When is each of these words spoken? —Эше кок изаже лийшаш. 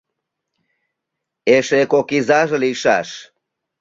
—Эше 1.55 1.81
кок 1.91 2.07
изаже 2.17 2.57
лийшаш. 2.63 3.09